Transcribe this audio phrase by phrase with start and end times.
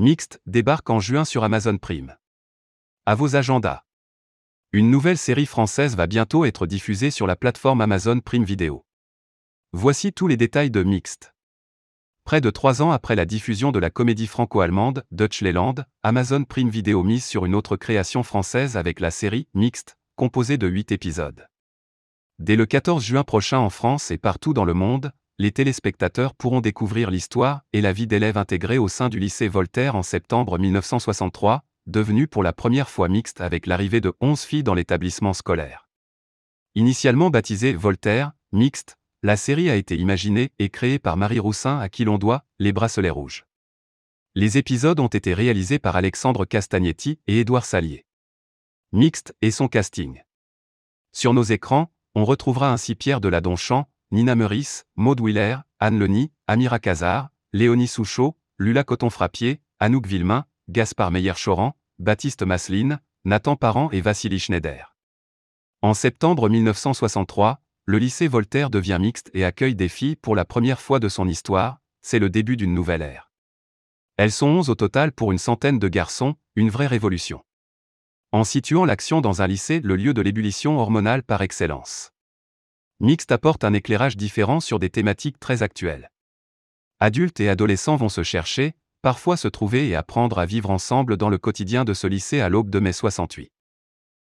[0.00, 2.16] Mixte débarque en juin sur Amazon Prime.
[3.04, 3.82] À vos agendas.
[4.72, 8.86] Une nouvelle série française va bientôt être diffusée sur la plateforme Amazon Prime Video.
[9.74, 11.34] Voici tous les détails de Mixte.
[12.24, 17.02] Près de trois ans après la diffusion de la comédie franco-allemande Deutschland, Amazon Prime Video
[17.02, 21.46] mise sur une autre création française avec la série Mixte, composée de huit épisodes.
[22.38, 26.60] Dès le 14 juin prochain en France et partout dans le monde, les téléspectateurs pourront
[26.60, 31.64] découvrir l'histoire et la vie d'élèves intégrés au sein du lycée Voltaire en septembre 1963,
[31.86, 35.88] devenu pour la première fois mixte avec l'arrivée de 11 filles dans l'établissement scolaire.
[36.74, 41.88] Initialement baptisée Voltaire, mixte, la série a été imaginée et créée par Marie Roussin à
[41.88, 43.46] qui l'on doit Les bracelets rouges.
[44.34, 48.04] Les épisodes ont été réalisés par Alexandre Castagnetti et Édouard Salier.
[48.92, 50.20] Mixte et son casting.
[51.12, 56.80] Sur nos écrans, on retrouvera ainsi Pierre Deladonchamp, Nina Meurice, Maud Willer, Anne Leni, Amira
[56.80, 64.40] Kazar, Léonie Souchot, Lula Coton-Frappier, Anouk Villemain, Gaspard Meyer-Choran, Baptiste Masseline, Nathan Parent et Vassili
[64.40, 64.96] Schneider.
[65.80, 70.80] En septembre 1963, le lycée Voltaire devient mixte et accueille des filles pour la première
[70.80, 73.30] fois de son histoire, c'est le début d'une nouvelle ère.
[74.16, 77.44] Elles sont onze au total pour une centaine de garçons, une vraie révolution.
[78.32, 82.12] En situant l'action dans un lycée, le lieu de l'ébullition hormonale par excellence.
[83.02, 86.10] Mixte apporte un éclairage différent sur des thématiques très actuelles.
[86.98, 91.30] Adultes et adolescents vont se chercher, parfois se trouver et apprendre à vivre ensemble dans
[91.30, 93.50] le quotidien de ce lycée à l'aube de mai 68.